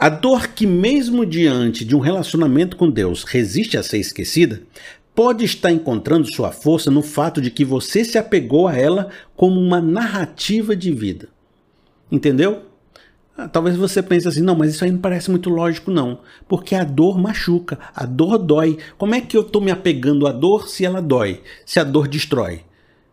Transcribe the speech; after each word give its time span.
A 0.00 0.08
dor 0.08 0.46
que, 0.46 0.64
mesmo 0.64 1.26
diante 1.26 1.84
de 1.84 1.96
um 1.96 1.98
relacionamento 1.98 2.76
com 2.76 2.88
Deus, 2.88 3.24
resiste 3.24 3.76
a 3.76 3.82
ser 3.82 3.98
esquecida, 3.98 4.62
pode 5.12 5.44
estar 5.44 5.72
encontrando 5.72 6.32
sua 6.32 6.52
força 6.52 6.88
no 6.88 7.02
fato 7.02 7.40
de 7.40 7.50
que 7.50 7.64
você 7.64 8.04
se 8.04 8.16
apegou 8.16 8.68
a 8.68 8.76
ela 8.76 9.08
como 9.34 9.60
uma 9.60 9.80
narrativa 9.80 10.76
de 10.76 10.92
vida. 10.92 11.28
Entendeu? 12.12 12.62
Ah, 13.36 13.48
talvez 13.48 13.76
você 13.76 14.00
pense 14.00 14.28
assim, 14.28 14.40
não, 14.40 14.54
mas 14.54 14.72
isso 14.72 14.84
aí 14.84 14.92
não 14.92 15.00
parece 15.00 15.32
muito 15.32 15.50
lógico, 15.50 15.90
não. 15.90 16.20
Porque 16.46 16.76
a 16.76 16.84
dor 16.84 17.18
machuca, 17.18 17.76
a 17.92 18.06
dor 18.06 18.38
dói. 18.38 18.78
Como 18.96 19.16
é 19.16 19.20
que 19.20 19.36
eu 19.36 19.40
estou 19.40 19.60
me 19.60 19.72
apegando 19.72 20.28
à 20.28 20.32
dor 20.32 20.68
se 20.68 20.84
ela 20.84 21.02
dói, 21.02 21.42
se 21.66 21.80
a 21.80 21.84
dor 21.84 22.06
destrói? 22.06 22.60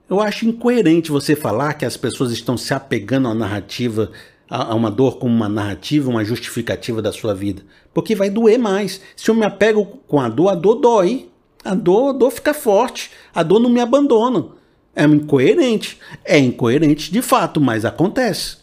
Eu 0.07 0.19
acho 0.21 0.45
incoerente 0.45 1.09
você 1.09 1.35
falar 1.35 1.73
que 1.73 1.83
as 1.85 1.97
pessoas 1.97 2.31
estão 2.31 2.55
se 2.55 2.75
apegando 2.75 3.27
à 3.27 3.33
narrativa, 3.33 4.11
a 4.49 4.75
uma 4.75 4.91
dor 4.91 5.17
como 5.17 5.33
uma 5.33 5.49
narrativa, 5.49 6.09
uma 6.09 6.23
justificativa 6.23 7.01
da 7.01 7.11
sua 7.11 7.33
vida. 7.33 7.63
Porque 7.93 8.15
vai 8.15 8.29
doer 8.29 8.57
mais. 8.57 9.01
Se 9.15 9.29
eu 9.29 9.35
me 9.35 9.45
apego 9.45 9.85
com 10.07 10.19
a 10.19 10.29
dor, 10.29 10.49
a 10.49 10.55
dor 10.55 10.75
dói. 10.75 11.29
A 11.63 11.73
dor, 11.73 12.09
a 12.09 12.13
dor 12.13 12.31
fica 12.31 12.53
forte. 12.53 13.11
A 13.33 13.41
dor 13.41 13.59
não 13.59 13.69
me 13.69 13.79
abandona. 13.79 14.47
É 14.95 15.03
incoerente. 15.03 15.97
É 16.23 16.37
incoerente 16.37 17.11
de 17.11 17.21
fato, 17.21 17.59
mas 17.59 17.85
acontece. 17.85 18.57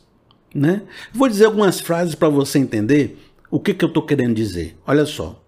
Né? 0.55 0.83
Vou 1.13 1.29
dizer 1.29 1.47
algumas 1.47 1.81
frases 1.81 2.15
para 2.15 2.29
você 2.29 2.59
entender 2.59 3.19
o 3.51 3.59
que, 3.59 3.75
que 3.75 3.85
eu 3.85 3.89
estou 3.89 4.03
querendo 4.03 4.35
dizer. 4.35 4.77
Olha 4.87 5.05
só. 5.05 5.43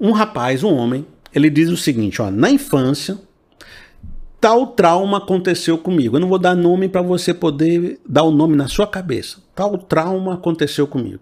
Um 0.00 0.12
rapaz, 0.12 0.64
um 0.64 0.74
homem, 0.74 1.06
ele 1.34 1.50
diz 1.50 1.68
o 1.68 1.76
seguinte: 1.76 2.20
ó, 2.20 2.30
na 2.30 2.50
infância, 2.50 3.18
tal 4.40 4.68
trauma 4.68 5.18
aconteceu 5.18 5.76
comigo. 5.76 6.16
Eu 6.16 6.20
não 6.20 6.28
vou 6.28 6.38
dar 6.38 6.54
nome 6.54 6.88
para 6.88 7.02
você 7.02 7.34
poder 7.34 8.00
dar 8.08 8.22
o 8.22 8.30
nome 8.30 8.56
na 8.56 8.68
sua 8.68 8.86
cabeça. 8.86 9.38
Tal 9.54 9.76
trauma 9.76 10.34
aconteceu 10.34 10.86
comigo. 10.86 11.20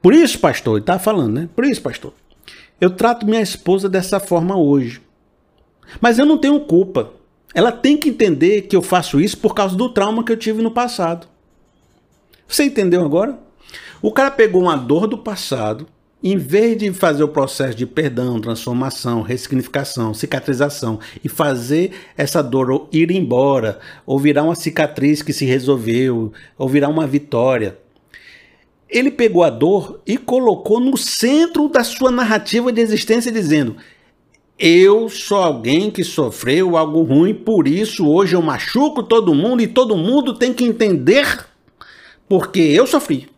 Por 0.00 0.14
isso, 0.14 0.38
pastor, 0.38 0.74
ele 0.74 0.82
está 0.82 0.98
falando, 0.98 1.32
né? 1.32 1.48
Por 1.54 1.64
isso, 1.64 1.82
pastor, 1.82 2.12
eu 2.80 2.90
trato 2.90 3.26
minha 3.26 3.40
esposa 3.40 3.88
dessa 3.88 4.18
forma 4.18 4.56
hoje. 4.56 5.00
Mas 6.00 6.18
eu 6.18 6.26
não 6.26 6.38
tenho 6.38 6.60
culpa. 6.60 7.12
Ela 7.54 7.70
tem 7.70 7.96
que 7.96 8.08
entender 8.08 8.62
que 8.62 8.74
eu 8.74 8.82
faço 8.82 9.20
isso 9.20 9.38
por 9.38 9.54
causa 9.54 9.76
do 9.76 9.88
trauma 9.88 10.24
que 10.24 10.32
eu 10.32 10.36
tive 10.36 10.62
no 10.62 10.70
passado. 10.70 11.26
Você 12.48 12.64
entendeu 12.64 13.04
agora? 13.04 13.38
O 14.00 14.10
cara 14.10 14.30
pegou 14.30 14.62
uma 14.62 14.76
dor 14.76 15.06
do 15.06 15.18
passado, 15.18 15.86
em 16.22 16.36
vez 16.36 16.78
de 16.78 16.92
fazer 16.92 17.24
o 17.24 17.28
processo 17.28 17.76
de 17.76 17.84
perdão, 17.84 18.40
transformação, 18.40 19.22
ressignificação, 19.22 20.14
cicatrização 20.14 21.00
e 21.24 21.28
fazer 21.28 21.90
essa 22.16 22.42
dor 22.42 22.88
ir 22.92 23.10
embora, 23.10 23.80
ou 24.06 24.18
virar 24.18 24.44
uma 24.44 24.54
cicatriz 24.54 25.20
que 25.20 25.32
se 25.32 25.44
resolveu, 25.44 26.32
ou 26.56 26.68
virar 26.68 26.88
uma 26.88 27.06
vitória, 27.06 27.76
ele 28.88 29.10
pegou 29.10 29.42
a 29.42 29.50
dor 29.50 30.00
e 30.06 30.16
colocou 30.18 30.78
no 30.78 30.96
centro 30.96 31.68
da 31.68 31.82
sua 31.82 32.10
narrativa 32.10 32.70
de 32.70 32.80
existência, 32.80 33.32
dizendo: 33.32 33.74
Eu 34.58 35.08
sou 35.08 35.38
alguém 35.38 35.90
que 35.90 36.04
sofreu 36.04 36.76
algo 36.76 37.02
ruim, 37.02 37.34
por 37.34 37.66
isso 37.66 38.06
hoje 38.06 38.36
eu 38.36 38.42
machuco 38.42 39.02
todo 39.02 39.34
mundo 39.34 39.62
e 39.62 39.66
todo 39.66 39.96
mundo 39.96 40.34
tem 40.34 40.52
que 40.52 40.64
entender 40.64 41.46
porque 42.28 42.60
eu 42.60 42.86
sofri. 42.86 43.31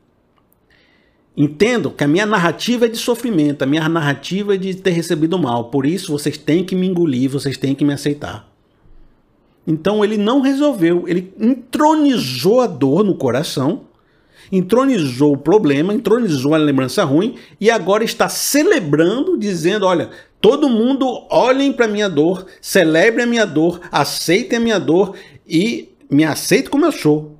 Entendo 1.36 1.90
que 1.90 2.04
a 2.04 2.08
minha 2.08 2.26
narrativa 2.26 2.86
é 2.86 2.88
de 2.88 2.96
sofrimento, 2.96 3.62
a 3.62 3.66
minha 3.66 3.88
narrativa 3.88 4.54
é 4.54 4.56
de 4.56 4.74
ter 4.74 4.90
recebido 4.90 5.38
mal, 5.38 5.64
por 5.64 5.84
isso 5.84 6.12
vocês 6.12 6.38
têm 6.38 6.64
que 6.64 6.76
me 6.76 6.86
engolir, 6.86 7.28
vocês 7.28 7.56
têm 7.56 7.74
que 7.74 7.84
me 7.84 7.92
aceitar. 7.92 8.48
Então 9.66 10.04
ele 10.04 10.16
não 10.16 10.40
resolveu, 10.40 11.04
ele 11.08 11.32
entronizou 11.40 12.60
a 12.60 12.66
dor 12.66 13.02
no 13.02 13.16
coração 13.16 13.86
entronizou 14.50 15.34
o 15.34 15.38
problema, 15.38 15.94
entronizou 15.94 16.54
a 16.54 16.58
lembrança 16.58 17.04
ruim 17.04 17.36
e 17.60 17.70
agora 17.70 18.04
está 18.04 18.28
celebrando, 18.28 19.38
dizendo: 19.38 19.86
olha, 19.86 20.10
todo 20.40 20.68
mundo 20.68 21.26
olhem 21.30 21.72
para 21.72 21.88
minha 21.88 22.08
dor, 22.08 22.46
celebre 22.60 23.22
a 23.22 23.26
minha 23.26 23.46
dor, 23.46 23.80
aceitem 23.90 24.58
a 24.58 24.60
minha 24.60 24.78
dor 24.78 25.16
e 25.46 25.94
me 26.10 26.24
aceitem 26.24 26.70
como 26.70 26.84
eu 26.84 26.92
sou. 26.92 27.33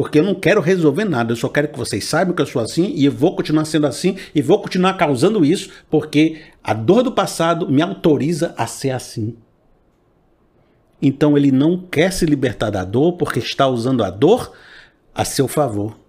Porque 0.00 0.18
eu 0.18 0.24
não 0.24 0.34
quero 0.34 0.62
resolver 0.62 1.04
nada, 1.04 1.32
eu 1.32 1.36
só 1.36 1.46
quero 1.48 1.68
que 1.68 1.78
vocês 1.78 2.04
saibam 2.04 2.34
que 2.34 2.40
eu 2.40 2.46
sou 2.46 2.62
assim 2.62 2.90
e 2.94 3.04
eu 3.04 3.12
vou 3.12 3.36
continuar 3.36 3.66
sendo 3.66 3.86
assim 3.86 4.16
e 4.34 4.40
vou 4.40 4.62
continuar 4.62 4.94
causando 4.94 5.44
isso, 5.44 5.70
porque 5.90 6.40
a 6.64 6.72
dor 6.72 7.02
do 7.02 7.12
passado 7.12 7.68
me 7.68 7.82
autoriza 7.82 8.54
a 8.56 8.66
ser 8.66 8.92
assim. 8.92 9.36
Então 11.02 11.36
ele 11.36 11.52
não 11.52 11.76
quer 11.78 12.12
se 12.12 12.24
libertar 12.24 12.70
da 12.70 12.82
dor 12.82 13.14
porque 13.18 13.40
está 13.40 13.66
usando 13.68 14.02
a 14.02 14.08
dor 14.08 14.52
a 15.14 15.24
seu 15.24 15.46
favor 15.46 16.00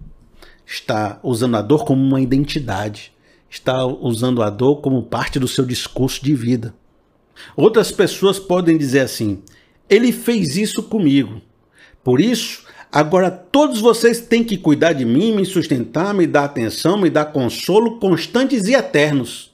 está 0.66 1.20
usando 1.22 1.58
a 1.58 1.62
dor 1.62 1.84
como 1.84 2.02
uma 2.02 2.22
identidade, 2.22 3.12
está 3.50 3.86
usando 3.86 4.42
a 4.42 4.50
dor 4.50 4.78
como 4.78 5.04
parte 5.04 5.38
do 5.38 5.48
seu 5.48 5.66
discurso 5.66 6.24
de 6.24 6.34
vida. 6.34 6.74
Outras 7.58 7.92
pessoas 7.92 8.40
podem 8.40 8.78
dizer 8.78 9.02
assim: 9.02 9.44
ele 9.90 10.12
fez 10.12 10.56
isso 10.56 10.84
comigo. 10.84 11.42
Por 12.04 12.22
isso, 12.22 12.64
agora 12.92 13.32
todos 13.32 13.80
vocês 13.80 14.20
têm 14.20 14.44
que 14.44 14.58
cuidar 14.58 14.94
de 14.94 15.06
mim, 15.06 15.36
me 15.36 15.46
sustentar, 15.46 16.14
me 16.14 16.28
dar 16.28 16.46
atenção, 16.46 16.98
me 16.98 17.10
dar 17.10 17.26
consolo 17.26 18.00
constantes 18.00 18.68
e 18.68 18.74
eternos. 18.74 19.52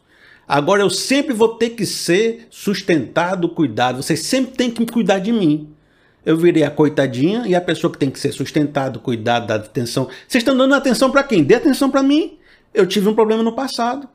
Agora 0.48 0.82
eu 0.82 0.90
sempre 0.90 1.34
vou 1.34 1.56
ter 1.56 1.72
que 1.72 1.86
ser 1.86 2.48
sustentado, 2.50 3.50
cuidado. 3.50 4.02
Vocês 4.02 4.22
sempre 4.22 4.56
têm 4.56 4.72
que 4.72 4.86
cuidar 4.86 5.20
de 5.20 5.32
mim 5.32 5.76
eu 6.28 6.36
virei 6.36 6.64
a 6.64 6.70
coitadinha 6.70 7.44
e 7.48 7.56
a 7.56 7.62
pessoa 7.62 7.90
que 7.90 7.98
tem 7.98 8.10
que 8.10 8.20
ser 8.20 8.34
sustentado, 8.34 9.00
cuidado, 9.00 9.48
dado 9.48 9.64
atenção. 9.64 10.10
Vocês 10.28 10.42
estão 10.42 10.58
dando 10.58 10.76
atenção 10.76 11.10
para 11.10 11.24
quem? 11.24 11.42
Dê 11.42 11.56
atenção 11.56 11.90
para 11.90 12.04
mim. 12.04 12.38
Eu 12.74 12.86
tive 12.86 13.08
um 13.08 13.16
problema 13.16 13.42
no 13.42 13.54
passado. 13.54 14.10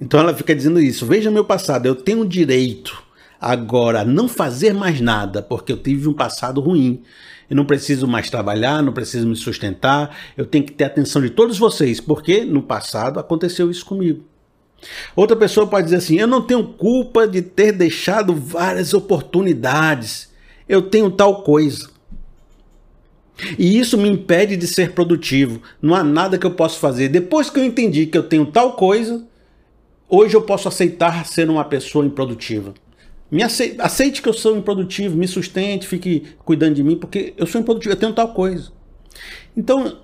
Então 0.00 0.20
ela 0.20 0.32
fica 0.32 0.54
dizendo 0.54 0.80
isso. 0.80 1.04
Veja 1.04 1.32
meu 1.32 1.44
passado, 1.44 1.86
eu 1.86 1.96
tenho 1.96 2.24
direito 2.24 3.02
agora 3.40 4.02
a 4.02 4.04
não 4.04 4.28
fazer 4.28 4.72
mais 4.72 5.00
nada, 5.00 5.42
porque 5.42 5.72
eu 5.72 5.78
tive 5.78 6.08
um 6.08 6.12
passado 6.12 6.60
ruim. 6.60 7.02
Eu 7.48 7.56
não 7.56 7.64
preciso 7.64 8.06
mais 8.06 8.30
trabalhar, 8.30 8.82
não 8.82 8.92
preciso 8.92 9.26
me 9.26 9.36
sustentar. 9.36 10.16
Eu 10.36 10.46
tenho 10.46 10.64
que 10.64 10.72
ter 10.72 10.84
atenção 10.84 11.20
de 11.20 11.30
todos 11.30 11.58
vocês, 11.58 12.00
porque 12.00 12.44
no 12.44 12.62
passado 12.62 13.20
aconteceu 13.20 13.70
isso 13.70 13.84
comigo. 13.84 14.24
Outra 15.16 15.36
pessoa 15.36 15.66
pode 15.66 15.84
dizer 15.84 15.96
assim: 15.96 16.18
eu 16.18 16.26
não 16.26 16.42
tenho 16.42 16.64
culpa 16.64 17.26
de 17.26 17.42
ter 17.42 17.72
deixado 17.72 18.34
várias 18.34 18.94
oportunidades 18.94 20.34
eu 20.68 20.82
tenho 20.82 21.10
tal 21.10 21.42
coisa. 21.42 21.90
E 23.58 23.78
isso 23.78 23.98
me 23.98 24.08
impede 24.08 24.56
de 24.56 24.66
ser 24.66 24.92
produtivo. 24.92 25.60
Não 25.82 25.94
há 25.94 26.04
nada 26.04 26.38
que 26.38 26.46
eu 26.46 26.52
possa 26.52 26.78
fazer. 26.78 27.08
Depois 27.08 27.50
que 27.50 27.58
eu 27.58 27.64
entendi 27.64 28.06
que 28.06 28.16
eu 28.16 28.22
tenho 28.22 28.46
tal 28.46 28.74
coisa, 28.74 29.26
hoje 30.08 30.34
eu 30.34 30.42
posso 30.42 30.68
aceitar 30.68 31.26
ser 31.26 31.50
uma 31.50 31.64
pessoa 31.64 32.06
improdutiva. 32.06 32.72
Me 33.30 33.42
aceite, 33.42 33.76
aceite 33.80 34.22
que 34.22 34.28
eu 34.28 34.32
sou 34.32 34.56
improdutivo, 34.56 35.16
me 35.16 35.26
sustente, 35.26 35.88
fique 35.88 36.24
cuidando 36.44 36.74
de 36.74 36.82
mim, 36.82 36.96
porque 36.96 37.34
eu 37.36 37.46
sou 37.46 37.60
improdutivo, 37.60 37.94
eu 37.94 37.98
tenho 37.98 38.12
tal 38.12 38.32
coisa. 38.32 38.70
Então, 39.56 39.98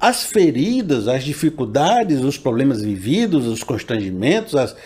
as 0.00 0.24
feridas, 0.24 1.08
as 1.08 1.24
dificuldades, 1.24 2.20
os 2.20 2.38
problemas 2.38 2.82
vividos, 2.82 3.46
os 3.46 3.62
constrangimentos, 3.62 4.54
as, 4.54 4.76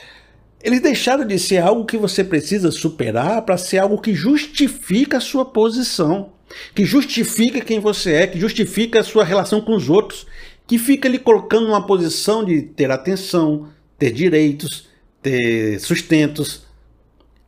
eles 0.63 0.81
deixaram 0.81 1.27
de 1.27 1.39
ser 1.39 1.59
algo 1.59 1.85
que 1.85 1.97
você 1.97 2.23
precisa 2.23 2.71
superar 2.71 3.43
para 3.43 3.59
ser 3.59 3.79
algo 3.79 4.01
que 4.01 4.15
justifica 4.15 5.19
a 5.19 5.21
sua 5.21 5.45
posição, 5.45 6.33
que 6.75 6.85
justifica 6.85 7.61
quem 7.61 7.81
você 7.81 8.13
é, 8.13 8.27
que 8.27 8.39
justifica 8.39 9.01
a 9.01 9.05
sua 9.05 9.25
relação 9.25 9.61
com 9.61 9.75
os 9.75 9.91
outros, 9.91 10.27
que 10.67 10.79
fica 10.79 11.09
lhe 11.09 11.19
colocando 11.19 11.67
numa 11.67 11.87
posição 11.87 12.45
de 12.45 12.63
ter 12.63 12.91
atenção, 12.91 13.69
ter 13.99 14.13
direitos, 14.13 14.89
ter 15.21 15.81
sustentos. 15.81 16.63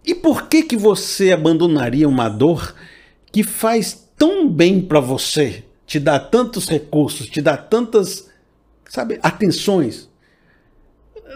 E 0.05 0.15
por 0.15 0.49
que 0.49 0.63
que 0.63 0.77
você 0.77 1.33
abandonaria 1.33 2.09
uma 2.09 2.29
dor 2.29 2.75
que 3.33 3.43
faz 3.43 4.09
tão 4.17 4.49
bem 4.49 4.81
para 4.81 5.01
você, 5.01 5.65
te 5.87 5.99
dá 5.99 6.19
tantos 6.19 6.69
recursos, 6.69 7.29
te 7.29 7.41
dá 7.41 7.57
tantas, 7.57 8.29
sabe, 8.89 9.19
atenções? 9.23 10.09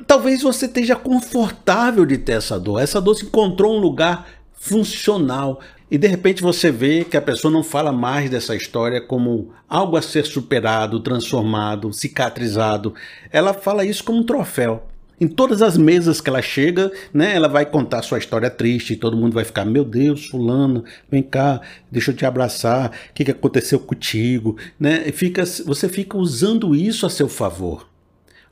talvez 0.07 0.43
você 0.43 0.67
esteja 0.67 0.95
confortável 0.95 2.05
de 2.05 2.19
ter 2.19 2.33
essa 2.33 2.59
dor. 2.59 2.81
Essa 2.81 3.01
dor 3.01 3.15
se 3.15 3.25
encontrou 3.25 3.77
um 3.77 3.81
lugar 3.81 4.29
funcional. 4.53 5.61
E 5.91 5.97
de 5.97 6.07
repente 6.07 6.43
você 6.43 6.71
vê 6.71 7.05
que 7.05 7.17
a 7.17 7.23
pessoa 7.23 7.51
não 7.51 7.63
fala 7.63 7.91
mais 7.91 8.29
dessa 8.29 8.55
história 8.55 9.01
como 9.01 9.53
algo 9.69 9.97
a 9.97 10.03
ser 10.03 10.27
superado, 10.27 11.01
transformado, 11.01 11.93
cicatrizado. 11.93 12.95
Ela 13.33 13.55
fala 13.55 13.85
isso 13.85 14.05
como 14.05 14.19
um 14.19 14.25
troféu. 14.25 14.87
Em 15.21 15.27
todas 15.27 15.63
as 15.63 15.77
mesas 15.77 16.21
que 16.21 16.31
ela 16.31 16.41
chega, 16.41 16.93
né, 17.13 17.35
ela 17.35 17.49
vai 17.49 17.67
contar 17.67 18.03
sua 18.03 18.19
história 18.19 18.49
triste 18.49 18.93
e 18.93 18.97
todo 18.97 19.17
mundo 19.17 19.35
vai 19.35 19.45
ficar: 19.45 19.65
Meu 19.65 19.85
Deus, 19.85 20.27
Fulano, 20.27 20.85
vem 21.11 21.23
cá, 21.23 21.61
deixa 21.91 22.13
eu 22.13 22.17
te 22.17 22.25
abraçar, 22.25 22.93
o 23.11 23.15
que, 23.15 23.25
que 23.25 23.31
aconteceu 23.31 23.81
contigo? 23.81 24.57
Né? 24.79 25.11
Fica, 25.11 25.45
você 25.45 25.89
fica 25.89 26.17
usando 26.17 26.75
isso 26.75 27.05
a 27.05 27.11
seu 27.11 27.29
favor. 27.29 27.89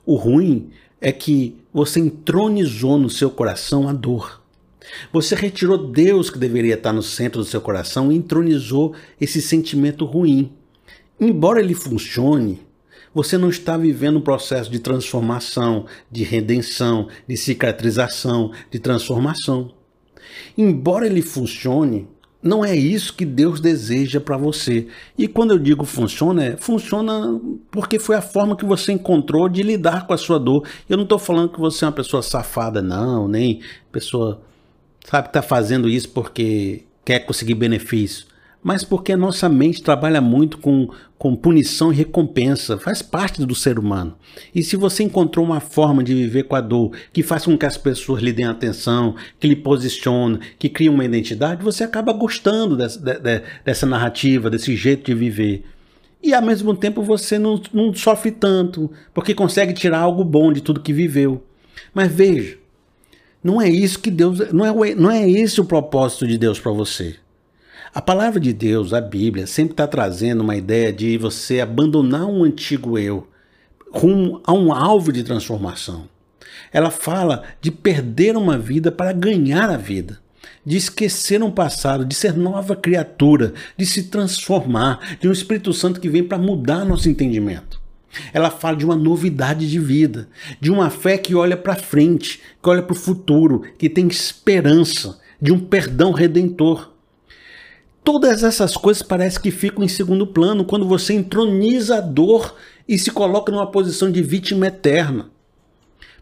O 0.05 0.17
ruim 0.17 0.71
é 1.01 1.13
que 1.13 1.57
você 1.73 2.01
entronizou 2.01 2.99
no 2.99 3.11
seu 3.11 3.31
coração 3.31 3.89
a 3.89 3.93
dor. 3.93 4.43
Você 5.13 5.35
retirou 5.35 5.79
Deus 5.79 6.31
que 6.31 6.39
deveria 6.39 6.75
estar 6.75 6.93
no 6.93 7.03
centro 7.03 7.41
do 7.41 7.47
seu 7.47 7.61
coração 7.61 8.11
e 8.11 8.17
entronizou 8.17 8.95
esse 9.21 9.41
sentimento 9.41 10.05
ruim. 10.05 10.53
Embora 11.21 11.61
ele 11.61 11.75
funcione, 11.75 12.66
você 13.17 13.39
não 13.39 13.49
está 13.49 13.79
vivendo 13.79 14.19
um 14.19 14.21
processo 14.21 14.71
de 14.71 14.79
transformação, 14.79 15.87
de 16.13 16.23
redenção, 16.23 17.09
de 17.27 17.35
cicatrização, 17.35 18.53
de 18.71 18.79
transformação. 18.79 19.73
Embora 20.57 21.07
ele 21.07 21.23
funcione, 21.23 22.07
não 22.43 22.63
é 22.63 22.77
isso 22.77 23.15
que 23.15 23.25
Deus 23.25 23.59
deseja 23.59 24.21
para 24.21 24.37
você. 24.37 24.89
E 25.17 25.27
quando 25.27 25.53
eu 25.53 25.59
digo 25.59 25.87
funciona, 25.87 26.45
é, 26.45 26.57
funciona 26.59 27.41
porque 27.71 27.99
foi 27.99 28.17
a 28.17 28.21
forma 28.21 28.55
que 28.55 28.67
você 28.67 28.93
encontrou 28.93 29.49
de 29.49 29.63
lidar 29.63 30.07
com 30.07 30.13
a 30.13 30.19
sua 30.19 30.39
dor. 30.39 30.69
Eu 30.87 30.99
não 30.99 31.05
estou 31.05 31.19
falando 31.19 31.49
que 31.49 31.59
você 31.59 31.87
é 31.87 31.89
uma 31.89 31.95
pessoa 31.95 32.23
safada, 32.23 32.83
não, 32.83 33.27
nem 33.27 33.63
pessoa, 33.91 34.43
sabe, 35.07 35.29
está 35.29 35.41
fazendo 35.41 35.89
isso 35.89 36.11
porque 36.11 36.85
quer 37.03 37.21
conseguir 37.21 37.55
benefício 37.55 38.27
mas 38.67 38.83
porque 38.83 39.13
a 39.13 39.17
nossa 39.17 39.49
mente 39.49 39.81
trabalha 39.81 40.21
muito 40.21 40.59
com, 40.59 40.89
com 41.17 41.37
punição 41.37 41.93
e 41.93 41.95
recompensa, 41.95 42.77
faz 42.77 43.01
parte 43.01 43.47
do 43.47 43.55
ser 43.55 43.79
humano. 43.79 44.17
E 44.53 44.61
se 44.61 44.75
você 44.75 45.05
encontrou 45.05 45.47
uma 45.47 45.61
forma 45.61 46.03
de 46.03 46.13
viver 46.13 46.43
com 46.43 46.57
a 46.57 46.61
dor 46.61 46.91
que 47.13 47.23
faz 47.23 47.45
com 47.45 47.57
que 47.57 47.65
as 47.65 47.77
pessoas 47.77 48.21
lhe 48.21 48.33
deem 48.33 48.49
atenção, 48.49 49.15
que 49.39 49.47
lhe 49.47 49.55
posiciona, 49.55 50.41
que 50.59 50.69
cria 50.69 50.91
uma 50.91 51.05
identidade, 51.05 51.63
você 51.63 51.85
acaba 51.85 52.13
gostando 52.13 52.77
dessa, 52.77 52.99
de, 52.99 53.43
dessa 53.65 53.87
narrativa, 53.87 54.51
desse 54.51 54.75
jeito 54.75 55.07
de 55.07 55.15
viver. 55.15 55.65
E 56.21 56.35
ao 56.35 56.43
mesmo 56.43 56.75
tempo 56.75 57.05
você 57.05 57.39
não, 57.39 57.63
não 57.73 57.95
sofre 57.95 58.33
tanto, 58.33 58.91
porque 59.15 59.33
consegue 59.33 59.75
tirar 59.75 60.01
algo 60.01 60.25
bom 60.25 60.53
de 60.53 60.61
tudo 60.61 60.81
que 60.81 60.93
viveu. 60.93 61.41
Mas 61.95 62.11
veja, 62.11 62.59
não 63.45 63.63
é 63.63 63.69
isso 63.69 64.01
que 64.01 64.11
Deus. 64.11 64.41
Não 64.53 64.67
é, 64.67 64.95
não 64.97 65.09
é 65.09 65.31
esse 65.31 65.61
o 65.61 65.65
propósito 65.65 66.27
de 66.27 66.37
Deus 66.37 66.59
para 66.59 66.73
você. 66.73 67.15
A 67.95 68.03
palavra 68.03 68.41
de 68.41 68.53
Deus, 68.53 68.93
a 68.93 69.01
Bíblia, 69.01 69.47
sempre 69.47 69.73
está 69.73 69.87
trazendo 69.87 70.43
uma 70.43 70.57
ideia 70.57 70.93
de 70.93 71.17
você 71.17 71.61
abandonar 71.61 72.27
um 72.27 72.45
antigo 72.45 72.99
eu 72.99 73.27
rumo 73.91 74.43
a 74.45 74.53
um 74.53 74.73
alvo 74.73 75.13
de 75.13 75.23
transformação. 75.23 76.09
Ela 76.73 76.91
fala 76.91 77.45
de 77.61 77.71
perder 77.71 78.37
uma 78.37 78.59
vida 78.59 78.93
para 78.93 79.13
ganhar 79.13 79.71
a 79.71 79.77
vida, 79.77 80.19
de 80.65 80.77
esquecer 80.77 81.43
um 81.43 81.51
passado, 81.51 82.05
de 82.05 82.15
ser 82.15 82.35
nova 82.35 82.77
criatura, 82.77 83.55
de 83.77 83.87
se 83.87 84.05
transformar, 84.05 85.17
de 85.19 85.29
um 85.29 85.33
Espírito 85.33 85.73
Santo 85.73 86.01
que 86.01 86.09
vem 86.09 86.25
para 86.25 86.39
mudar 86.39 86.85
nosso 86.85 87.09
entendimento. 87.09 87.81
Ela 88.33 88.51
fala 88.51 88.77
de 88.77 88.85
uma 88.85 88.97
novidade 88.97 89.69
de 89.71 89.79
vida, 89.79 90.29
de 90.61 90.71
uma 90.71 90.91
fé 90.91 91.17
que 91.17 91.35
olha 91.35 91.57
para 91.57 91.77
frente, 91.77 92.41
que 92.63 92.69
olha 92.69 92.83
para 92.83 92.95
o 92.95 92.99
futuro, 92.99 93.63
que 93.79 93.89
tem 93.89 94.09
esperança, 94.09 95.19
de 95.41 95.53
um 95.53 95.59
perdão 95.59 96.13
redentor. 96.13 96.96
Todas 98.07 98.45
essas 98.45 98.77
coisas 98.77 99.03
parece 99.03 99.41
que 99.41 99.51
ficam 99.51 99.83
em 99.83 99.89
segundo 99.89 100.29
plano 100.29 100.65
quando 100.65 100.87
você 100.87 101.13
entroniza 101.13 101.97
a 101.97 102.01
dor 102.01 102.55
e 102.89 102.97
se 102.97 103.11
coloca 103.11 103.51
numa 103.51 103.69
posição 103.69 104.13
de 104.13 104.23
vítima 104.23 104.69
eterna. 104.69 105.29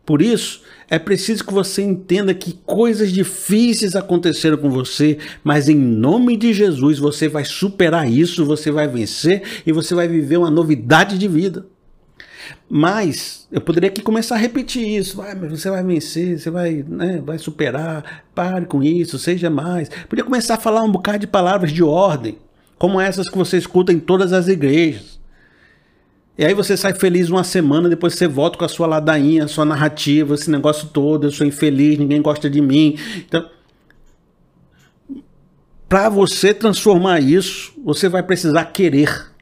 Por 0.06 0.22
isso, 0.22 0.62
é 0.88 0.98
preciso 0.98 1.44
que 1.44 1.52
você 1.52 1.82
entenda 1.82 2.32
que 2.32 2.54
coisas 2.64 3.12
difíceis 3.12 3.94
aconteceram 3.94 4.56
com 4.56 4.70
você, 4.70 5.18
mas 5.44 5.68
em 5.68 5.76
nome 5.76 6.38
de 6.38 6.54
Jesus 6.54 6.98
você 6.98 7.28
vai 7.28 7.44
superar 7.44 8.10
isso, 8.10 8.46
você 8.46 8.70
vai 8.70 8.88
vencer 8.88 9.42
e 9.66 9.70
você 9.70 9.94
vai 9.94 10.08
viver 10.08 10.38
uma 10.38 10.50
novidade 10.50 11.18
de 11.18 11.28
vida. 11.28 11.66
Mas 12.68 13.46
eu 13.50 13.60
poderia 13.60 13.88
aqui 13.88 14.02
começar 14.02 14.34
a 14.34 14.38
repetir 14.38 14.86
isso. 14.86 15.16
Mas 15.16 15.50
você 15.50 15.70
vai 15.70 15.82
vencer, 15.82 16.38
você 16.38 16.50
vai, 16.50 16.84
né, 16.86 17.22
vai 17.24 17.38
superar, 17.38 18.24
pare 18.34 18.66
com 18.66 18.82
isso, 18.82 19.18
seja 19.18 19.50
mais. 19.50 19.88
Podia 20.08 20.24
começar 20.24 20.54
a 20.54 20.60
falar 20.60 20.82
um 20.82 20.90
bocado 20.90 21.18
de 21.18 21.26
palavras 21.26 21.72
de 21.72 21.82
ordem, 21.82 22.38
como 22.78 23.00
essas 23.00 23.28
que 23.28 23.36
você 23.36 23.58
escuta 23.58 23.92
em 23.92 23.98
todas 23.98 24.32
as 24.32 24.48
igrejas. 24.48 25.20
E 26.36 26.44
aí 26.44 26.52
você 26.52 26.76
sai 26.76 26.92
feliz 26.92 27.30
uma 27.30 27.44
semana, 27.44 27.88
depois 27.88 28.14
você 28.14 28.26
volta 28.26 28.58
com 28.58 28.64
a 28.64 28.68
sua 28.68 28.88
ladainha, 28.88 29.44
a 29.44 29.48
sua 29.48 29.64
narrativa, 29.64 30.34
esse 30.34 30.50
negócio 30.50 30.88
todo, 30.88 31.28
eu 31.28 31.30
sou 31.30 31.46
infeliz, 31.46 31.96
ninguém 31.96 32.20
gosta 32.20 32.50
de 32.50 32.60
mim. 32.60 32.98
Então, 33.18 33.48
para 35.88 36.08
você 36.08 36.52
transformar 36.52 37.20
isso, 37.20 37.72
você 37.84 38.08
vai 38.08 38.20
precisar 38.20 38.64
querer. 38.64 39.32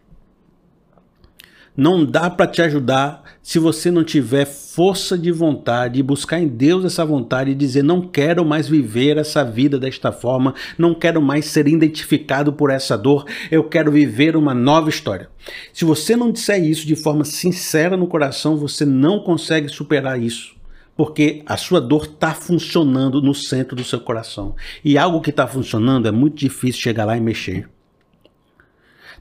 Não 1.74 2.04
dá 2.04 2.28
para 2.28 2.46
te 2.46 2.60
ajudar 2.60 3.22
se 3.42 3.58
você 3.58 3.90
não 3.90 4.04
tiver 4.04 4.44
força 4.44 5.16
de 5.16 5.32
vontade 5.32 5.98
e 5.98 6.02
buscar 6.02 6.38
em 6.38 6.46
Deus 6.46 6.84
essa 6.84 7.02
vontade 7.02 7.50
e 7.50 7.54
dizer: 7.54 7.82
não 7.82 8.02
quero 8.02 8.44
mais 8.44 8.68
viver 8.68 9.16
essa 9.16 9.42
vida 9.42 9.78
desta 9.78 10.12
forma, 10.12 10.54
não 10.76 10.94
quero 10.94 11.22
mais 11.22 11.46
ser 11.46 11.66
identificado 11.66 12.52
por 12.52 12.70
essa 12.70 12.98
dor, 12.98 13.24
eu 13.50 13.64
quero 13.64 13.90
viver 13.90 14.36
uma 14.36 14.52
nova 14.52 14.90
história. 14.90 15.30
Se 15.72 15.86
você 15.86 16.14
não 16.14 16.30
disser 16.30 16.62
isso 16.62 16.86
de 16.86 16.94
forma 16.94 17.24
sincera 17.24 17.96
no 17.96 18.06
coração, 18.06 18.54
você 18.54 18.84
não 18.84 19.20
consegue 19.20 19.68
superar 19.68 20.20
isso. 20.20 20.54
Porque 20.94 21.42
a 21.46 21.56
sua 21.56 21.80
dor 21.80 22.04
está 22.04 22.34
funcionando 22.34 23.22
no 23.22 23.34
centro 23.34 23.74
do 23.74 23.82
seu 23.82 23.98
coração. 23.98 24.54
E 24.84 24.98
algo 24.98 25.22
que 25.22 25.30
está 25.30 25.46
funcionando 25.46 26.06
é 26.06 26.10
muito 26.10 26.36
difícil 26.36 26.82
chegar 26.82 27.06
lá 27.06 27.16
e 27.16 27.20
mexer. 27.20 27.66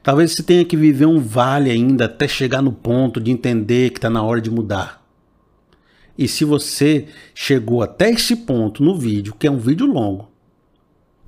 Talvez 0.02 0.32
você 0.32 0.42
tenha 0.42 0.64
que 0.64 0.76
viver 0.76 1.06
um 1.06 1.20
vale 1.20 1.70
ainda 1.70 2.06
até 2.06 2.26
chegar 2.26 2.60
no 2.60 2.72
ponto 2.72 3.20
de 3.20 3.30
entender 3.30 3.90
que 3.90 3.98
está 3.98 4.10
na 4.10 4.22
hora 4.22 4.40
de 4.40 4.50
mudar. 4.50 5.02
E 6.18 6.26
se 6.26 6.44
você 6.44 7.06
chegou 7.34 7.82
até 7.82 8.10
esse 8.10 8.36
ponto 8.36 8.82
no 8.82 8.98
vídeo, 8.98 9.34
que 9.38 9.46
é 9.46 9.50
um 9.50 9.58
vídeo 9.58 9.86
longo, 9.86 10.28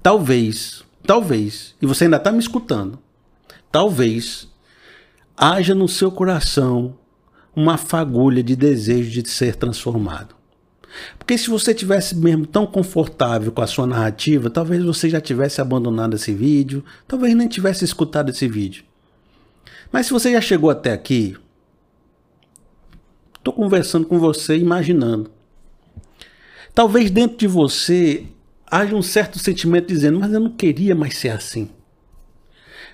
talvez, 0.03 0.85
talvez, 1.07 1.75
e 1.81 1.87
você 1.87 2.05
ainda 2.05 2.17
está 2.17 2.33
me 2.33 2.39
escutando, 2.39 2.99
talvez 3.71 4.49
haja 5.37 5.75
no 5.75 5.89
seu 5.89 6.11
coração 6.11 6.97
uma 7.55 7.79
fagulha 7.79 8.43
de 8.43 8.57
desejo 8.57 9.23
de 9.23 9.29
ser 9.29 9.55
transformado. 9.55 10.35
Porque 11.19 11.37
se 11.37 11.51
você 11.51 11.75
tivesse 11.75 12.17
mesmo 12.17 12.47
tão 12.47 12.67
confortável 12.67 13.51
com 13.53 13.63
a 13.63 13.67
sua 13.67 13.87
narrativa, 13.87 14.51
talvez 14.51 14.83
você 14.83 15.09
já 15.09 15.21
tivesse 15.21 15.61
abandonado 15.61 16.17
esse 16.17 16.33
vídeo, 16.33 16.85
talvez 17.07 17.35
nem 17.35 17.49
tivesse 17.49 17.85
escutado 17.85 18.31
esse 18.31 18.47
vídeo. 18.47 18.85
Mas 19.91 20.07
se 20.07 20.13
você 20.13 20.33
já 20.33 20.41
chegou 20.41 20.71
até 20.71 20.93
aqui, 20.93 21.37
estou 23.37 23.53
conversando 23.53 24.07
com 24.07 24.19
você, 24.19 24.57
imaginando. 24.57 25.31
Talvez 26.75 27.11
dentro 27.11 27.37
de 27.37 27.47
você 27.47 28.27
haja 28.67 28.97
um 28.97 29.03
certo 29.03 29.39
sentimento 29.39 29.87
dizendo, 29.87 30.19
mas 30.19 30.33
eu 30.33 30.41
não 30.41 30.51
queria 30.51 30.95
mais 30.95 31.17
ser 31.17 31.29
assim. 31.29 31.71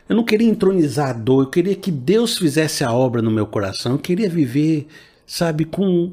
Eu 0.08 0.16
não 0.16 0.24
queria 0.24 0.48
entronizar 0.48 1.10
a 1.10 1.12
dor, 1.12 1.44
eu 1.44 1.50
queria 1.50 1.74
que 1.74 1.90
Deus 1.90 2.36
fizesse 2.36 2.82
a 2.82 2.92
obra 2.92 3.22
no 3.22 3.30
meu 3.30 3.46
coração, 3.46 3.92
eu 3.92 3.98
queria 3.98 4.28
viver, 4.28 4.88
sabe, 5.24 5.64
com 5.64 6.12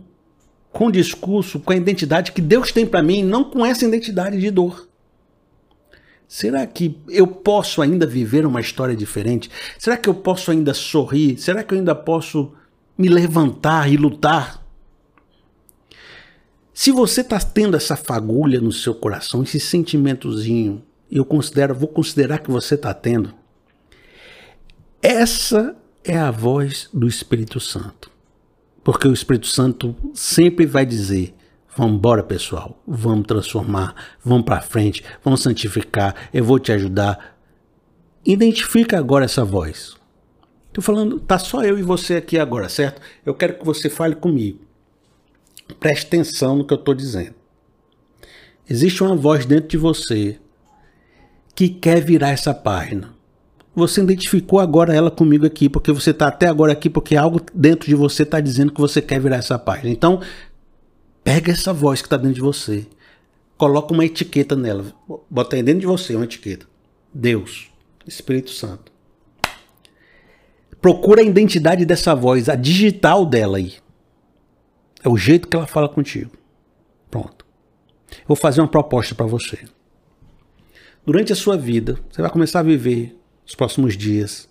com 0.77 0.85
o 0.85 0.91
discurso, 0.91 1.59
com 1.59 1.73
a 1.73 1.75
identidade 1.75 2.31
que 2.31 2.39
Deus 2.39 2.71
tem 2.71 2.85
para 2.85 3.01
mim, 3.01 3.23
não 3.23 3.43
com 3.43 3.65
essa 3.65 3.83
identidade 3.83 4.39
de 4.39 4.51
dor. 4.51 4.87
Será 6.27 6.67
que 6.67 6.95
eu 7.09 7.25
posso 7.25 7.81
ainda 7.81 8.05
viver 8.05 8.45
uma 8.45 8.61
história 8.61 8.95
diferente? 8.95 9.49
Será 9.79 9.97
que 9.97 10.07
eu 10.07 10.13
posso 10.13 10.51
ainda 10.51 10.75
sorrir? 10.75 11.39
Será 11.39 11.63
que 11.63 11.73
eu 11.73 11.79
ainda 11.79 11.95
posso 11.95 12.53
me 12.95 13.09
levantar 13.09 13.91
e 13.91 13.97
lutar? 13.97 14.63
Se 16.71 16.91
você 16.91 17.21
está 17.21 17.39
tendo 17.39 17.75
essa 17.75 17.95
fagulha 17.95 18.61
no 18.61 18.71
seu 18.71 18.93
coração, 18.93 19.41
esse 19.41 19.59
sentimentozinho, 19.59 20.83
eu 21.11 21.25
considero, 21.25 21.73
vou 21.73 21.87
considerar 21.87 22.37
que 22.37 22.51
você 22.51 22.75
está 22.75 22.93
tendo. 22.93 23.33
Essa 25.01 25.75
é 26.03 26.19
a 26.19 26.29
voz 26.29 26.87
do 26.93 27.07
Espírito 27.07 27.59
Santo. 27.59 28.15
Porque 28.87 29.05
o 29.05 29.11
Espírito 29.11 29.47
Santo 29.47 29.93
sempre 30.13 30.65
vai 30.65 30.85
dizer: 30.85 31.35
vamos 31.75 31.97
embora, 31.97 32.23
pessoal, 32.23 32.81
vamos 32.87 33.27
transformar, 33.27 33.93
vamos 34.23 34.45
para 34.45 34.61
frente, 34.61 35.03
vamos 35.21 35.41
santificar, 35.41 36.29
eu 36.33 36.41
vou 36.41 36.57
te 36.57 36.71
ajudar. 36.71 37.37
Identifica 38.25 38.97
agora 38.97 39.25
essa 39.25 39.43
voz. 39.43 39.97
Estou 40.67 40.81
falando, 40.81 41.19
tá 41.19 41.37
só 41.37 41.65
eu 41.65 41.77
e 41.77 41.83
você 41.83 42.15
aqui 42.15 42.39
agora, 42.39 42.69
certo? 42.69 43.01
Eu 43.25 43.33
quero 43.35 43.59
que 43.59 43.65
você 43.65 43.89
fale 43.89 44.15
comigo. 44.15 44.61
Preste 45.81 46.05
atenção 46.05 46.55
no 46.55 46.65
que 46.65 46.73
eu 46.73 46.79
estou 46.79 46.93
dizendo. 46.93 47.35
Existe 48.69 49.03
uma 49.03 49.17
voz 49.17 49.45
dentro 49.45 49.67
de 49.67 49.77
você 49.77 50.39
que 51.53 51.67
quer 51.67 51.99
virar 51.99 52.29
essa 52.29 52.53
página 52.53 53.16
você 53.77 54.01
identificou 54.01 54.59
agora 54.59 54.91
ela 54.91 55.11
comigo 55.11 55.45
aqui, 55.45 55.69
porque 55.69 55.91
você 55.91 56.09
está 56.09 56.29
até 56.29 56.47
agora 56.47 56.71
aqui, 56.73 56.89
porque 56.89 57.15
algo 57.15 57.39
dentro 57.53 57.87
de 57.87 57.93
você 57.93 58.23
está 58.23 58.39
dizendo 58.39 58.71
que 58.71 58.81
você 58.81 58.99
quer 59.03 59.19
virar 59.19 59.35
essa 59.35 59.59
página. 59.59 59.91
Então, 59.91 60.19
pega 61.23 61.51
essa 61.51 61.71
voz 61.71 62.01
que 62.01 62.07
está 62.07 62.17
dentro 62.17 62.33
de 62.33 62.41
você, 62.41 62.87
coloca 63.55 63.93
uma 63.93 64.03
etiqueta 64.03 64.55
nela, 64.55 64.83
bota 65.29 65.55
aí 65.55 65.61
dentro 65.61 65.81
de 65.81 65.85
você 65.85 66.15
uma 66.15 66.25
etiqueta. 66.25 66.65
Deus, 67.13 67.69
Espírito 68.07 68.49
Santo. 68.49 68.91
Procura 70.81 71.21
a 71.21 71.25
identidade 71.25 71.85
dessa 71.85 72.15
voz, 72.15 72.49
a 72.49 72.55
digital 72.55 73.27
dela 73.27 73.57
aí. 73.57 73.75
É 75.03 75.09
o 75.09 75.15
jeito 75.15 75.47
que 75.47 75.55
ela 75.55 75.67
fala 75.67 75.87
contigo. 75.87 76.31
Pronto. 77.11 77.45
vou 78.27 78.35
fazer 78.35 78.59
uma 78.59 78.67
proposta 78.67 79.13
para 79.13 79.27
você. 79.27 79.59
Durante 81.05 81.31
a 81.31 81.35
sua 81.35 81.55
vida, 81.55 81.99
você 82.09 82.23
vai 82.23 82.31
começar 82.31 82.61
a 82.61 82.63
viver 82.63 83.15
os 83.47 83.55
próximos 83.55 83.97
dias. 83.97 84.49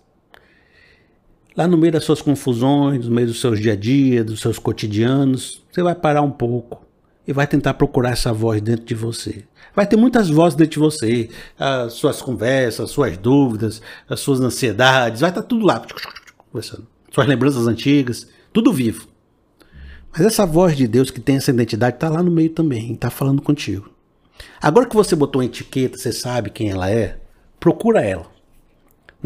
Lá 1.55 1.67
no 1.67 1.77
meio 1.77 1.93
das 1.93 2.03
suas 2.03 2.21
confusões, 2.21 3.05
no 3.07 3.15
meio 3.15 3.27
dos 3.27 3.39
seus 3.39 3.59
dia 3.59 3.73
a 3.73 3.75
dia, 3.75 4.23
dos 4.23 4.41
seus 4.41 4.59
cotidianos, 4.59 5.63
você 5.71 5.81
vai 5.81 5.95
parar 5.95 6.21
um 6.21 6.31
pouco 6.31 6.85
e 7.27 7.33
vai 7.33 7.45
tentar 7.45 7.73
procurar 7.75 8.11
essa 8.11 8.33
voz 8.33 8.61
dentro 8.61 8.85
de 8.85 8.95
você. 8.95 9.43
Vai 9.75 9.85
ter 9.85 9.97
muitas 9.97 10.29
vozes 10.29 10.55
dentro 10.55 10.73
de 10.73 10.79
você, 10.79 11.29
as 11.57 11.93
suas 11.93 12.21
conversas, 12.21 12.85
as 12.85 12.91
suas 12.91 13.17
dúvidas, 13.17 13.81
as 14.09 14.19
suas 14.19 14.39
ansiedades, 14.39 15.21
vai 15.21 15.29
estar 15.29 15.43
tudo 15.43 15.65
lá, 15.65 15.85
conversando. 16.49 16.87
Suas 17.11 17.27
lembranças 17.27 17.67
antigas, 17.67 18.27
tudo 18.53 18.73
vivo. 18.73 19.07
Mas 20.11 20.25
essa 20.25 20.45
voz 20.45 20.75
de 20.75 20.87
Deus 20.87 21.11
que 21.11 21.19
tem 21.19 21.37
essa 21.37 21.51
identidade 21.51 21.97
está 21.97 22.09
lá 22.09 22.23
no 22.23 22.31
meio 22.31 22.49
também, 22.49 22.93
está 22.93 23.09
falando 23.09 23.41
contigo. 23.41 23.89
Agora 24.61 24.87
que 24.87 24.95
você 24.95 25.15
botou 25.15 25.41
uma 25.41 25.45
etiqueta, 25.45 25.97
você 25.97 26.11
sabe 26.11 26.49
quem 26.49 26.69
ela 26.69 26.89
é, 26.89 27.19
procura 27.59 28.01
ela. 28.01 28.36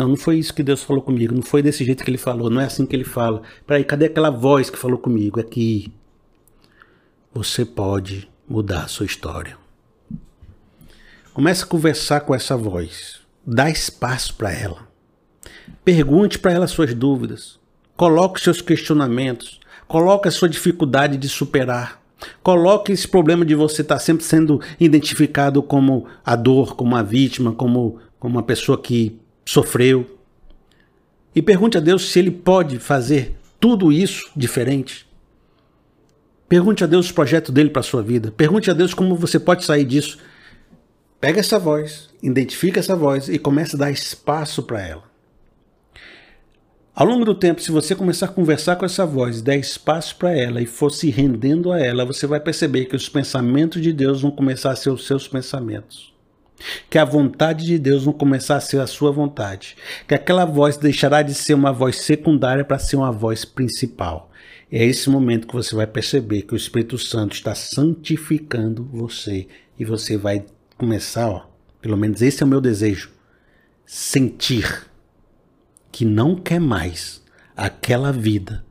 Não, 0.02 0.08
não 0.08 0.18
foi 0.18 0.40
isso 0.40 0.52
que 0.52 0.64
Deus 0.64 0.82
falou 0.82 1.04
comigo, 1.04 1.36
não 1.36 1.44
foi 1.44 1.62
desse 1.62 1.86
jeito 1.86 2.04
que 2.04 2.10
ele 2.10 2.18
falou, 2.18 2.50
não 2.50 2.60
é 2.60 2.66
assim 2.66 2.88
que 2.88 2.96
ele 2.96 3.04
fala. 3.04 3.44
Peraí, 3.68 3.84
cadê 3.84 4.06
aquela 4.06 4.32
voz 4.32 4.68
que 4.68 4.78
falou 4.78 4.98
comigo? 4.98 5.40
É 5.40 5.44
que 5.44 5.94
você 7.32 7.64
pode 7.64 8.28
mudar 8.50 8.86
a 8.86 8.88
sua 8.88 9.06
história. 9.06 9.56
Comece 11.36 11.64
a 11.64 11.68
conversar 11.68 12.22
com 12.22 12.34
essa 12.34 12.58
voz. 12.58 13.22
Dá 13.46 13.70
espaço 13.70 14.34
para 14.34 14.52
ela. 14.52 14.88
Pergunte 15.86 16.40
para 16.40 16.52
ela 16.52 16.68
suas 16.68 16.96
dúvidas. 16.96 17.60
Coloque 17.96 18.42
seus 18.42 18.60
questionamentos. 18.60 19.60
Coloque 19.88 20.28
a 20.28 20.32
sua 20.32 20.50
dificuldade 20.50 21.16
de 21.16 21.30
superar. 21.30 22.02
Coloque 22.42 22.92
esse 22.92 23.08
problema 23.08 23.46
de 23.46 23.54
você 23.54 23.84
estar 23.84 23.96
tá 23.96 24.02
sempre 24.02 24.24
sendo 24.24 24.60
identificado 24.80 25.62
como 25.62 26.08
a 26.26 26.36
dor, 26.36 26.76
como 26.76 26.96
a 26.96 27.04
vítima, 27.04 27.52
como, 27.52 28.00
como 28.20 28.38
uma 28.38 28.44
pessoa 28.44 28.82
que 28.82 29.21
sofreu. 29.52 30.18
E 31.36 31.42
pergunte 31.42 31.78
a 31.78 31.82
Deus 31.82 32.10
se 32.10 32.20
Ele 32.20 32.32
pode 32.32 32.80
fazer 32.80 33.36
tudo 33.60 33.92
isso 33.92 34.32
diferente. 34.36 35.06
Pergunte 36.48 36.84
a 36.84 36.88
Deus 36.88 37.10
o 37.10 37.14
projeto 37.14 37.52
dele 37.52 37.70
para 37.70 37.82
a 37.82 37.84
sua 37.84 38.02
vida. 38.02 38.32
Pergunte 38.32 38.72
a 38.72 38.74
Deus 38.74 38.94
como 38.94 39.16
você 39.16 39.40
pode 39.40 39.66
sair 39.66 39.86
disso. 39.86 40.20
Pega 41.20 41.40
essa 41.40 41.60
voz, 41.60 42.10
identifica 42.24 42.80
essa 42.80 42.96
voz 42.96 43.30
e 43.30 43.38
comece 43.38 43.76
a 43.76 43.80
dar 43.80 43.92
espaço 43.92 44.64
para 44.64 44.82
ela. 44.82 45.04
Ao 46.94 47.06
longo 47.06 47.24
do 47.24 47.36
tempo, 47.36 47.62
se 47.62 47.72
você 47.72 47.96
começar 47.96 48.26
a 48.26 48.30
conversar 48.30 48.76
com 48.76 48.86
essa 48.86 49.06
voz, 49.06 49.42
der 49.42 49.58
espaço 49.58 50.16
para 50.18 50.36
ela 50.36 50.62
e 50.62 50.66
for 50.66 50.92
se 50.92 51.10
rendendo 51.10 51.72
a 51.72 51.80
ela, 51.80 52.06
você 52.06 52.28
vai 52.28 52.40
perceber 52.40 52.86
que 52.86 52.96
os 52.96 53.08
pensamentos 53.08 53.82
de 53.82 53.94
Deus 53.94 54.22
vão 54.22 54.32
começar 54.32 54.72
a 54.72 54.76
ser 54.76 54.90
os 54.90 55.06
seus 55.06 55.28
pensamentos. 55.28 56.11
Que 56.90 56.98
a 56.98 57.06
vontade 57.06 57.66
de 57.66 57.78
Deus 57.78 58.04
vão 58.04 58.14
começar 58.14 58.58
a 58.58 58.62
ser 58.62 58.80
a 58.80 58.88
sua 58.88 59.12
vontade. 59.12 59.76
Que 60.08 60.16
aquela 60.16 60.46
voz 60.46 60.78
deixará 60.78 61.22
de 61.22 61.34
ser 61.34 61.54
uma 61.54 61.72
voz 61.72 61.98
secundária 61.98 62.64
para 62.64 62.80
ser 62.80 62.96
uma 62.96 63.12
voz 63.12 63.46
principal. 63.46 64.32
É 64.72 64.86
esse 64.86 65.10
momento 65.10 65.48
que 65.48 65.54
você 65.54 65.76
vai 65.76 65.86
perceber 65.86 66.44
que 66.44 66.54
o 66.54 66.58
Espírito 66.58 66.98
Santo 66.98 67.34
está 67.34 67.54
santificando 67.54 68.88
você 68.92 69.48
e 69.78 69.84
você 69.84 70.16
vai 70.16 70.46
começar, 70.78 71.30
ó, 71.30 71.46
pelo 71.82 71.98
menos 71.98 72.22
esse 72.22 72.42
é 72.42 72.46
o 72.46 72.50
meu 72.50 72.62
desejo, 72.62 73.12
sentir 73.86 74.88
que 75.92 76.06
não 76.06 76.36
quer 76.36 76.60
mais 76.60 77.22
aquela 77.56 78.14
vida 78.14 78.64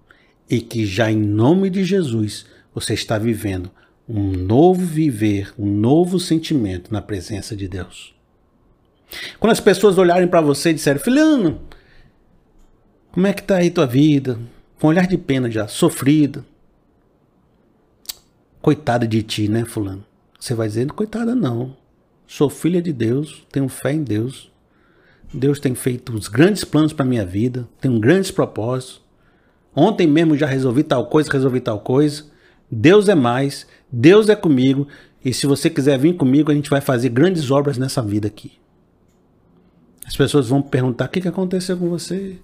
e 0.49 0.61
que 0.61 0.87
já 0.87 1.11
em 1.11 1.21
nome 1.21 1.69
de 1.69 1.85
Jesus 1.85 2.47
você 2.75 2.95
está 2.95 3.19
vivendo 3.19 3.71
um 4.13 4.33
novo 4.33 4.85
viver, 4.85 5.55
um 5.57 5.67
novo 5.67 6.19
sentimento 6.19 6.93
na 6.93 7.01
presença 7.01 7.55
de 7.55 7.69
Deus. 7.69 8.13
Quando 9.39 9.53
as 9.53 9.61
pessoas 9.61 9.99
olharem 9.99 10.27
para 10.27 10.41
você 10.41 10.71
e 10.71 10.75
disserem, 10.75 11.01
filhano, 11.01 11.61
como 13.13 13.27
é 13.27 13.33
que 13.33 13.41
está 13.41 13.57
aí 13.57 13.71
tua 13.71 13.87
vida? 13.87 14.39
Com 14.81 14.89
um 14.89 14.91
olhar 14.91 15.07
de 15.07 15.17
pena 15.17 15.49
já, 15.49 15.69
sofrida. 15.69 16.45
Coitada 18.61 19.07
de 19.07 19.23
ti, 19.23 19.49
né, 19.49 19.65
fulano? 19.65 20.05
Você 20.39 20.55
vai 20.55 20.67
dizendo, 20.67 20.93
coitada 20.93 21.35
não. 21.35 21.77
Sou 22.27 22.51
filha 22.51 22.83
de 22.83 22.93
Deus, 22.93 23.47
tenho 23.53 23.69
fé 23.69 23.93
em 23.93 24.03
Deus. 24.03 24.51
Deus 25.33 25.61
tem 25.61 25.75
feito 25.77 26.13
os 26.13 26.27
grandes 26.27 26.65
planos 26.65 26.93
para 26.93 27.05
minha 27.05 27.25
vida, 27.25 27.69
tenho 27.81 28.01
grandes 28.01 28.33
propósitos. 28.33 29.01
Ontem 29.75 30.09
mesmo 30.09 30.37
já 30.37 30.47
resolvi 30.47 30.83
tal 30.83 31.07
coisa, 31.07 31.31
resolvi 31.31 31.61
tal 31.61 31.79
coisa. 31.81 32.25
Deus 32.71 33.09
é 33.09 33.15
mais, 33.15 33.67
Deus 33.91 34.29
é 34.29 34.37
comigo. 34.37 34.87
E 35.25 35.35
se 35.35 35.47
você 35.47 35.69
quiser 35.69 35.99
vir 35.99 36.17
comigo, 36.17 36.51
a 36.51 36.55
gente 36.55 36.71
vai 36.71 36.81
fazer 36.81 37.09
grandes 37.09 37.51
obras 37.51 37.77
nessa 37.77 38.03
vida 38.03 38.29
aqui. 38.29 38.53
As 40.07 40.17
pessoas 40.17 40.49
vão 40.49 40.63
perguntar: 40.63 41.07
o 41.07 41.09
que, 41.09 41.27
aconteceu 41.27 41.77
com 41.77 41.89
você? 41.89 42.39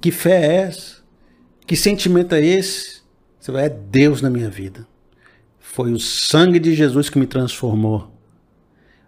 Que 0.00 0.10
fé 0.10 0.44
é 0.44 0.54
essa? 0.62 1.02
Que 1.66 1.76
sentimento 1.76 2.34
é 2.34 2.44
esse? 2.44 3.02
Você 3.40 3.52
vai, 3.52 3.66
é 3.66 3.68
Deus 3.68 4.20
na 4.20 4.30
minha 4.30 4.50
vida. 4.50 4.86
Foi 5.58 5.92
o 5.92 5.98
sangue 5.98 6.58
de 6.58 6.74
Jesus 6.74 7.08
que 7.08 7.18
me 7.18 7.26
transformou. 7.26 8.12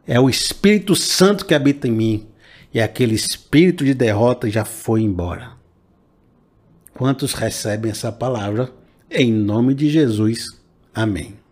É 0.06 0.18
o 0.20 0.30
Espírito 0.30 0.94
Santo 0.94 1.44
que 1.44 1.54
habita 1.54 1.88
em 1.88 1.92
mim 1.92 2.26
e 2.72 2.80
aquele 2.80 3.14
espírito 3.14 3.84
de 3.84 3.94
derrota 3.94 4.50
já 4.50 4.64
foi 4.64 5.00
embora. 5.00 5.52
Quantos 6.92 7.32
recebem 7.32 7.90
essa 7.90 8.12
palavra? 8.12 8.70
Em 9.10 9.32
nome 9.32 9.75
de 9.75 9.88
Jesus. 9.88 10.44
Amém. 10.94 11.46